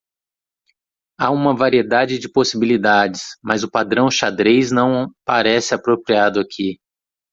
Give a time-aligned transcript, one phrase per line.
[1.19, 6.79] Há uma variedade de possibilidades, mas o padrão xadrez não parece apropriado aqui.